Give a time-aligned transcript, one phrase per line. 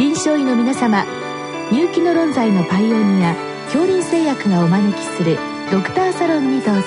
[0.00, 1.04] 臨床医の皆様
[1.70, 5.36] 入気の論剤のパイオニア恐林製薬がお招きする
[5.70, 6.82] ドクターサロンにどうぞ。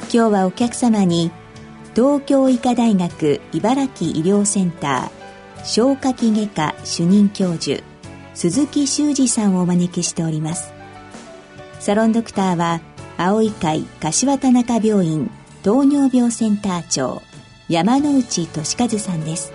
[0.00, 1.30] 今日はお客様に
[1.94, 7.80] 東京医科大学茨城医療センター消化器外科主任教授
[8.34, 10.72] 鈴木修二さんをお招きしております。
[11.78, 12.80] サロンドクターは
[13.16, 15.30] 青い会柏田中病院
[15.62, 17.22] 糖尿病センター長。
[17.68, 19.52] 山内俊和さんです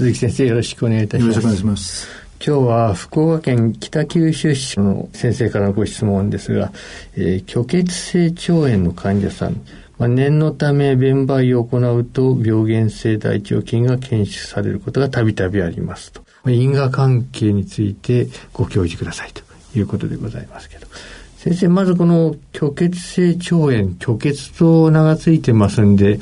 [0.00, 2.29] 鈴木先生よろしくお願いいたします。
[2.42, 6.72] 今日は福岡県北九州市の先生からのご質問ですが、
[7.14, 9.60] えー、虚血性腸炎の患者さん、
[9.98, 16.22] まあ、念のため弁売を行うと病原性大腸菌が検出されることがたびたびありますと。
[16.42, 19.42] まあ、因果関係についてご教示くださいと
[19.78, 20.86] いうことでございますけど。
[21.36, 26.18] 先生、まずこの虚血性腸炎、虚血と名が付いてますんで、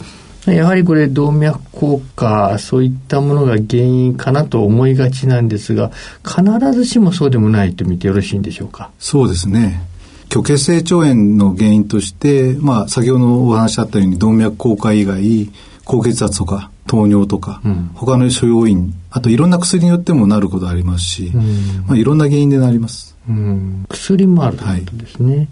[0.52, 5.90] やはりこれ動脈硬化、そういったものが原因かなと思いがちなんですが、
[6.24, 8.90] 必ずしもそうでもないと見てよろしいんでしょうか？
[8.98, 9.82] そうですね。
[10.30, 15.50] 虚血性腸炎の原因として、まあ、先ほどお話あったように動脈硬化以外、
[15.84, 23.16] 高血圧とか糖尿とか、うん、他の諸要因、あといろんな薬によってもなることありますし、うん、まあ、いろんな原因でなります。
[23.28, 25.36] うん、薬もあるということですね。
[25.36, 25.48] はい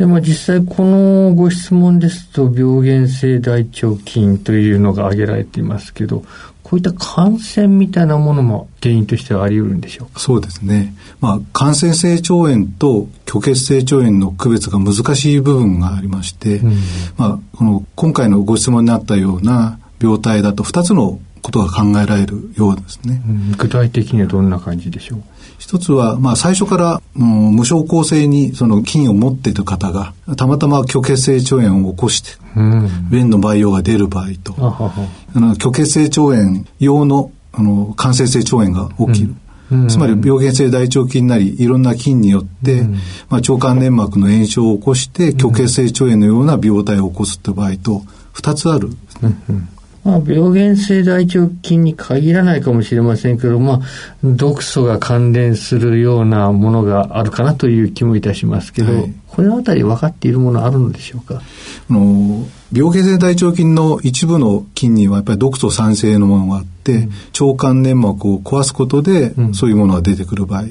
[0.00, 6.24] でも実際このご質問ですと病原性大腸菌というのが挙げられていますけど、
[6.62, 10.18] こういった感染みたいなものも原因としてはあり得るんでしょうか？
[10.18, 10.94] そうですね。
[11.20, 16.78] まあ、感染性腸炎と虚血性腸炎の区別が難しい部分がありまして、うん、
[17.18, 23.22] まあ、この今回のご質問にあったような病態だと2つのことが考えられるようですね。
[23.26, 25.22] うん、具体的にはどんな感じでしょう？
[25.58, 39.34] 一つは、まあ、最初から、うん、無症候性にその菌を持っている方が、たまたま虚血性腸炎を起こして、うん、便の培養が出る場合と、あの虚血性腸炎用のあの感染性腸炎が起きる。
[39.72, 42.98] うん、つまり病原性大腸菌なりいろんな菌によって、うん、ま
[43.32, 48.02] あ、腸管粘膜の炎症を起こして虚血性腸炎のような病態を起こすという場合と
[48.34, 48.88] 2つある、
[49.22, 49.68] うん
[50.02, 53.80] まあ、病原性大腸菌に限らないかもしれませんけど、まあ、
[54.24, 61.42] 毒素が関連するようなものがあるかなという気もいたしますけど、はい、このあたり分かっているものあるのでしょうか？
[61.90, 67.10] あの病原性大腸菌の一部の菌にはやっぱり毒素酸性のものがあって、うん、
[67.48, 70.64] 腸管粘膜を壊すことで、そういうものが出てくる場合、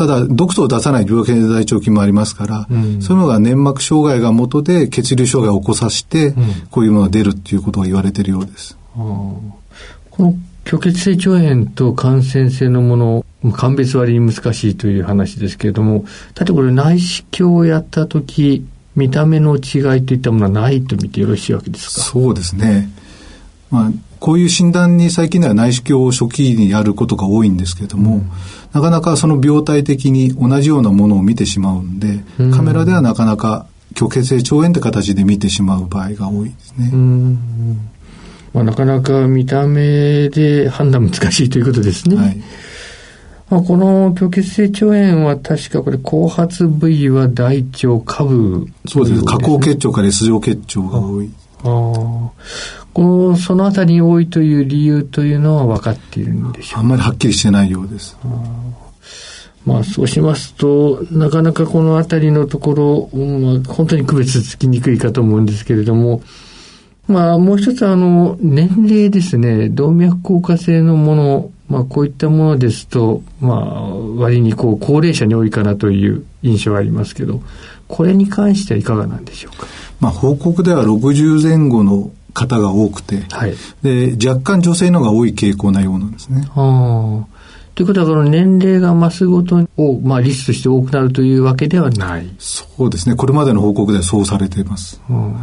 [0.00, 6.34] ただ、毒素を出さない病原性大腸菌もありますから、うん、そういうのが粘膜障害が元で血流障害を起こさせて、うん、
[6.70, 8.78] こういうものが出るっていうことが言われているようです。
[8.94, 9.52] こ
[10.18, 10.34] の
[10.64, 18.64] 虚血性腸炎と感染性のもの、鑑別割に難しいという話ですけれども、例えばこれ内視鏡をやった時、
[18.96, 22.00] 見た目の違いといったものはないと見てよろしいわけですか？
[22.00, 22.88] そうですね。
[23.70, 28.30] まあ、こういう診断に最近では内視鏡を初期にやることが多いんですけれども、うん、
[28.72, 33.66] なかなかその病態的に同じようなものを見てしまうんで、うん、カメラではなかなか
[33.96, 36.90] 虚血性腸炎って形で見てしまう場合が多いですね。
[38.52, 42.16] まあ、なかなか見た目で判断難しいということですね。
[42.16, 42.36] はい
[43.50, 49.24] まあ、この虚血性腸炎は確かこれ後発部位は大腸下部、ね、そうです。
[49.24, 51.30] 下行結腸から S 状結腸が多い。
[51.64, 52.30] ああ。
[52.92, 58.16] この、そのあたりに多いという理由というのは分かっているんでしょうあんまりはっきりしてないようです。
[59.66, 66.22] まあ、そうしますと、なかなかこのあたりのところ、まあ、本当に区別つきにくいかと思うんですけれども、
[67.06, 77.42] まあ、もう一つ、あの、年齢ですね、動脈硬化性のもの、まあ、こういったものですと、まあ、割にこう、高齢者に多いかなという印象がありますけど、
[77.90, 79.66] これに関してはいかがなんでしょうか？
[80.00, 86.42] まあ、報告では60前後の方が多くて、はい、で若干女性のが多い傾向なようなんですね。
[86.54, 87.40] はあ
[87.74, 93.16] ということは、この年齢が増すごとを、まあ、率として多くなるというわけではないそうですね。
[93.16, 95.00] これまでの報告ではそうされています。
[95.08, 95.34] は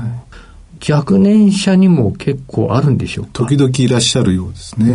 [0.80, 3.32] い、若年者にも結構あるんでしょうか？
[3.34, 4.94] 時々いらっしゃるようですね。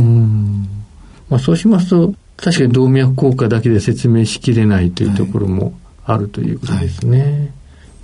[1.28, 5.72] まあ、そうしますと、確かに動脈硬化だけで説明しきれないというところも
[6.12, 7.20] あるということですね。
[7.20, 7.30] はい、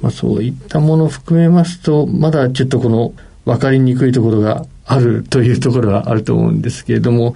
[0.02, 3.12] まあ、そういったものを含めますと、まだちょっとこの
[3.44, 7.34] 分かりにくいところがあるというところがあると思うんですけれども、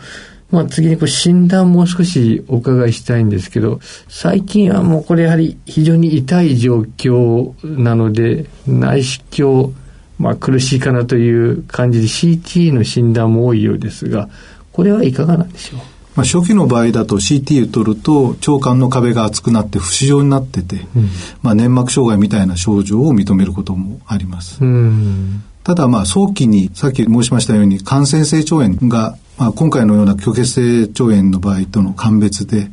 [0.50, 9.74] まあ、次にこう診断もう少しお伺いしたいんですけど、最近はもうこれやはり非常に痛い状況なので、内視鏡、
[10.18, 14.28] まあ、苦しいかなという感じで CT の診断も多いようですが、
[14.72, 15.80] これはいかがなんでしょう？
[16.14, 21.08] まあ、初期の場合だと CT を取ると腸管の壁が厚くなって不死状になってて、うん、
[21.42, 24.60] まあ、粘膜障害みたいな症状を認めることもあります。
[25.64, 32.70] ただまあ早期にさっき申しましたように感染性腸炎がまあ、今回のような虚血性腸炎の場合との鑑別で、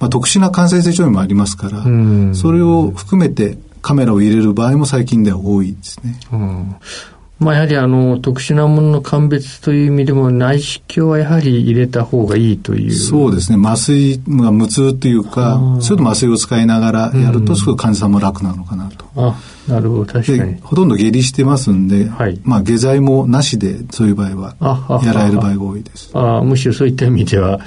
[0.00, 1.84] まあ、特殊な感染性腸炎もありますから、
[2.34, 6.20] それを含めてカメラを入れる場合も最近では多いですね。
[7.40, 12.92] うんまあ、やはりあの特殊なものの鑑別という意味でも内視鏡はやはり入れた方がいいという。
[12.92, 13.58] そうですね。
[13.58, 19.06] 麻酔が無痛というかちょっと麻酔を使いながらやるとすごい患者さんも楽なのかなと。
[19.16, 20.04] あなるほど。
[20.04, 20.60] 確かに。
[20.60, 26.10] ほとんど下痢してますんで、はい、まあ下剤もなしでそういう場合はやられる場合が多いです。
[26.12, 27.60] あむしろそういった意味では、はい、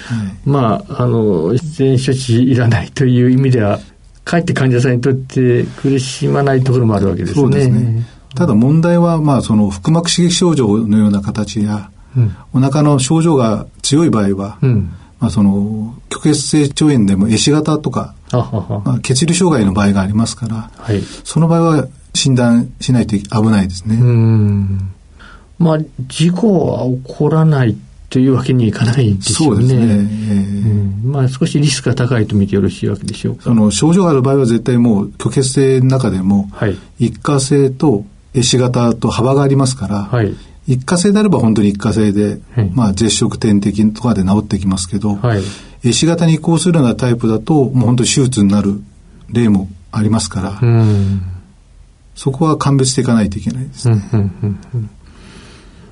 [0.45, 3.79] まああの全処置いらないという意味では
[4.23, 7.41] かえって患者さんにとって苦しまないところもあるわけですね。
[7.41, 23.97] そうですねただ問題は、まあ、その腹膜刺激症状のような形や、うん、お腹の症状が強い場合は、うん、まあ、その虚血性腸炎でも絵師型とかまあ、血流障害の場合がありますから、はい、その場合は診断しないと危ないですね。
[25.59, 25.77] まあ、
[26.07, 27.77] 事故は起こらない
[28.09, 29.55] というわけにいかないですよね。
[29.55, 29.81] そうですね。
[29.81, 33.43] えー、まあ、少しリスクが高いと見てよろしいわけでしょうか。
[33.43, 40.35] その症状がある場合は絶対もう虚血性の中でも、はい、一過性と絵師型と幅がありますから、はい、
[40.67, 45.41] 一過性であれば本当に一過性で、はい、まあ絶食点滴とかで治ってきますけど、はい、
[45.83, 48.81] 絵師型に移行するようなタイプだと、もう本当に手術になる
[49.29, 50.61] 例もありますから、
[52.15, 53.89] そこは鑑別していかないといけないです。
[53.89, 54.01] ね。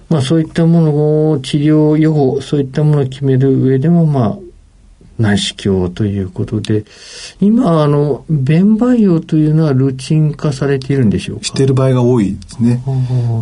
[0.09, 4.38] まあそういったものを治療予報、そういったものを決める上でも、まあ
[5.19, 6.86] 内視鏡ということで、
[7.40, 11.44] 今、あの、弁培養というのはルーチン化されているんでしょうか？
[11.44, 12.84] している場合が多いですね。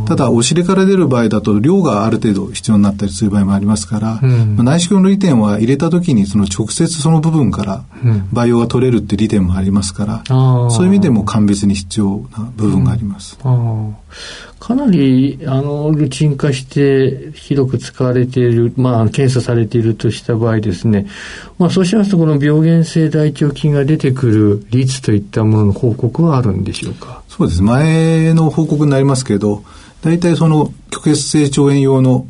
[0.07, 7.85] ただ、お尻から出る場合だと、量がある程度必要になったりする場合もありますから、うん、内視鏡の利点は入れた時に、その直接その部分から
[8.33, 13.37] 培養が取れるっていう利点もありますから、うん、そういう意味でも鑑別に必要な部分があります。
[13.43, 13.95] うん
[14.69, 21.07] かなり、あの、ルチン化して広く使われている、まあ、検査されているとした場合ですね、
[21.57, 27.23] まあ、そうしますと、この病原性大腸菌が出てくる率といったものの報告はあるんでしょうか？
[27.27, 27.63] そうです。
[27.63, 29.63] 前の報告になりますけど、
[30.03, 32.27] 大体その、虚血性腸炎用の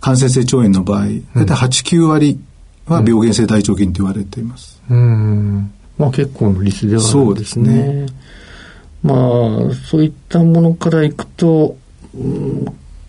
[0.00, 2.40] 感染性腸炎の場合、大体8、9割
[2.86, 4.80] は病原性大腸菌と言われています。
[4.88, 5.70] うん。
[5.98, 7.66] まあ、結構の率ではあるんですね。
[7.66, 8.06] そうですね。
[9.04, 11.76] まあ、そういったものからいくと、
[12.14, 12.64] うん、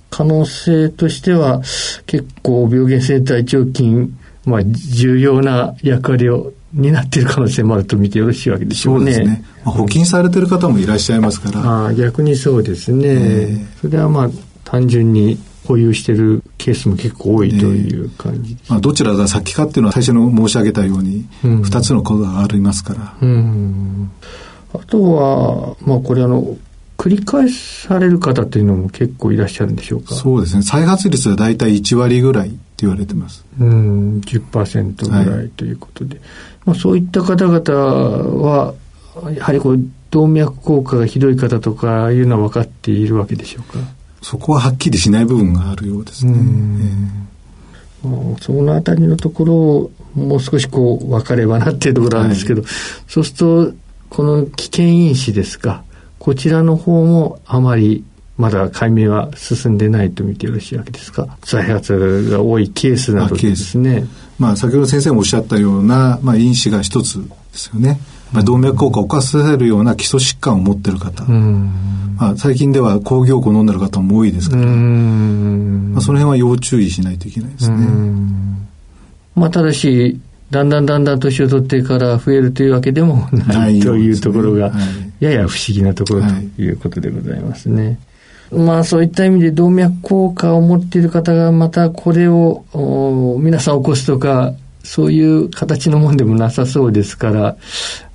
[0.09, 1.61] 可能性としては
[2.05, 9.13] 結構病原性大腸菌、まあ、重要な役割を担っている可能性もあると見てよろしいわけでしょうね。
[9.13, 9.45] そうですね。
[9.63, 11.87] まあ、補菌されてる方もいらっしゃいますから。
[11.87, 13.07] あ逆にそうですね。
[13.07, 14.29] えー、それはまあ
[14.65, 23.15] 単純に保有しているケースも結構多いという感じまあ、どちらが先かっていうのは最初の申し上げたように、二つのことがありますから。
[23.21, 24.11] うん
[24.81, 26.57] あとは、まあこれあの、
[26.97, 30.15] 繰り返される方っていうのも結構いらっしゃるんでしょうか？
[30.15, 30.63] そうですね。
[30.63, 33.45] 再発率は大体1割ぐらいって言われてます。
[33.59, 36.15] うん、10%ぐらいということで。
[36.15, 36.25] はい、
[36.65, 37.59] まあそういった方々
[38.41, 38.73] は、
[39.33, 39.79] やはりこう、
[40.11, 43.79] 動脈硬化がひどい方とかいうのは分かっているわけでしょうか？
[44.21, 46.33] そこははっきりしない部分があるようですね。
[48.03, 52.71] えー、そのあたりのところをもう少しこう分かればなっていうところなんですけど、はい、
[53.07, 53.73] そうすると
[54.09, 55.83] この危険因子ですか、
[56.19, 58.03] こちらの方もあまり
[58.37, 61.37] まだ解明は進んでないと見てよろしいわけですか？
[61.43, 64.05] 再発が多いケースなどですね。
[64.37, 67.99] まあ、先ほど先生もおっしゃったような、まあ、因子が一つですよね。
[68.33, 71.23] まあ、動脈硬化を犯させるような基礎疾患を持っている方。
[71.23, 77.87] まあ、最近では抗凝固を飲んでる方も多いですから、まあ、その辺は要注意しないといけないですね。
[79.35, 80.19] まあ、ただし、
[80.51, 84.71] だんだんだんだん年を取ってから増えるというわけでもないというところが、
[85.19, 87.99] やや不思議なところということでございますね。
[88.51, 92.63] まあそういった意味で動脈硬化を持っている方がまたこれを
[93.39, 97.57] 皆さん起こすとか、そういう形のもんでもなさそうですから、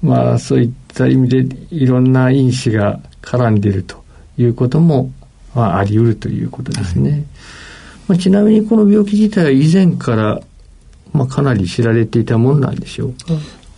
[0.02, 4.02] まあそういった意味でいろんな因子が絡んでいると
[4.38, 5.10] いうことも、
[5.54, 7.10] まあ、あり得るということですね。
[7.10, 7.24] はい、
[8.08, 10.40] まあ、ちなみにこの病気自体は以前から
[11.12, 13.12] まあ、かなり知られていたもんなんでしょう。
[13.12, 13.16] か。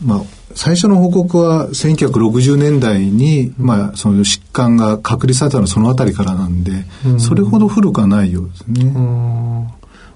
[0.05, 0.23] まあ
[0.55, 8.93] 最初の報告は1960年代に、うん、まあ、その疾患が確立されたのはそのあたりからなんで、うん、それほど古くはないようですね。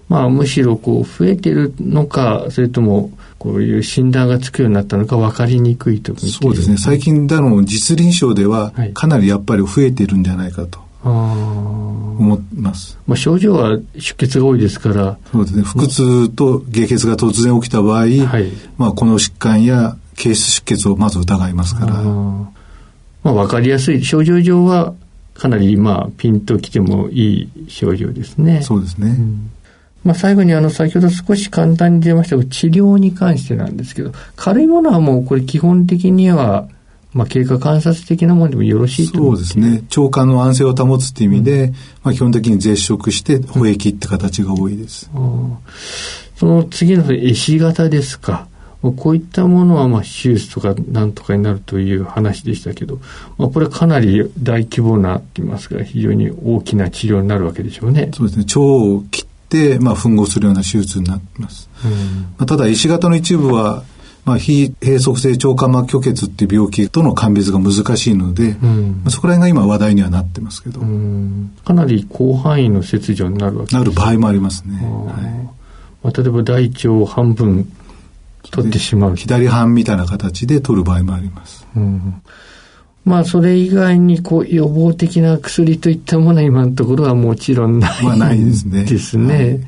[0.08, 6.76] まあ、むしろこう増えてるのかそれともこういう診断がつくようになったのか分かりにくいとそうですね。
[6.76, 10.78] 最近だの実臨床ではかなりやっぱり増えてるんじゃないかと。
[12.18, 12.98] 思います。
[13.06, 15.18] まあ、症状は出血が多いですから。
[15.32, 15.62] そうですね。
[15.62, 21.94] 腹痛と下血が突然起きた場合、はい、まあ、この疾患や経質出血をまず疑いますから。
[21.94, 22.52] ま
[23.24, 24.04] あ、わかりやすい。
[24.04, 24.94] 症状上は
[25.34, 28.62] かなり、まあ、ピンときてもいい症状ですね。
[28.62, 29.08] そうですね。
[29.08, 29.50] うん
[30.06, 36.68] まあ、最後にあの先ほど少し簡単に出ましたが治療に関してなんですけど軽いものはもうこれ基本的には
[37.16, 39.82] まあ、経過観察的なものでもよろしいとそうですね。
[39.96, 45.10] 腸管の安静を保つっていう意味で、うん、まあ、基本的に絶食して保液って形が多いです。
[45.14, 45.56] うん、
[46.36, 48.48] その次の絵師型ですか。
[48.82, 53.00] こういったものはまあ手術とかなんとかになるという話でしたけど、
[53.38, 58.10] まあ、これはかなり大規模なと言いますか非常に大きな治療になるわけでしょうね。
[58.14, 63.84] そうですね腸を切って、まあ、吻合するような手術になってます、うん、まあ、ただ石型の一部は
[64.26, 70.80] まあ、非閉塞性腸管膜虚血っていう病気との鑑別が難しいので、うん、まあ、そこら辺が今話題にはなってますけど。
[71.64, 74.74] かなり広範囲の切除になるわけですなる場合もありますね。
[74.82, 75.56] はい
[76.02, 77.72] まあ、例えば大腸を半分
[78.50, 79.16] 取ってしまう。
[79.16, 81.64] 左半みたいな形で取る場合もあります。
[81.76, 82.20] うん
[83.04, 88.04] まあ、それ以外に、こう、予防的な薬といったものは今のところはもちろんない。
[88.04, 88.84] まあ、ないですね。
[88.84, 89.34] ですね。
[89.34, 89.60] はい、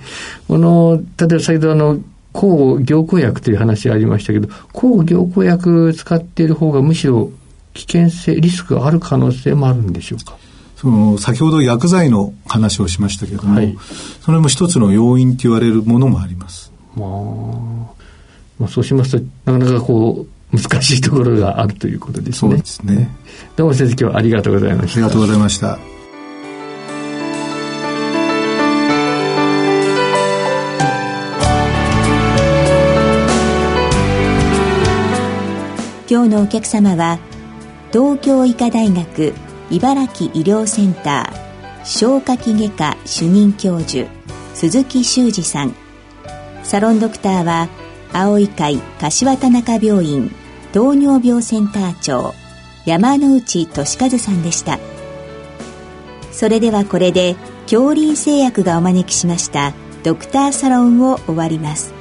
[0.48, 2.00] この、例えば先ほどあの、
[2.32, 7.30] 抗凝固薬という話がありましたけど、抗凝固薬使っている方がむしろ
[7.74, 10.36] 危険性、リスクがある可能性もあるんでしょうか？
[10.76, 13.76] その先ほど薬剤の話をしましたけども、はい、
[14.20, 16.70] それも一つの要因と言われるものもあります。
[16.94, 17.08] まあ、
[18.60, 22.50] まあ、そうしますと、なかなかこう、難しいところがあるということですね。
[22.52, 23.10] そうですね。
[23.56, 25.00] どうも先生、今日はありがとうございました。
[25.00, 25.78] ありがとうございました。
[36.10, 37.18] 今日のお客様は
[37.92, 39.34] 東京医科大学
[39.70, 44.08] 茨城医療センター消化器外科主任教授
[44.54, 45.74] 鈴木修二さん。
[46.64, 47.68] サロンドクターは
[48.14, 50.34] 青い会柏田中病院
[50.72, 52.34] 糖尿病センター長
[52.86, 54.78] 山内俊和さんでした。
[56.32, 59.74] それではこれで恐林製薬がお招きしました
[60.04, 61.97] ドクターサロンを終わります。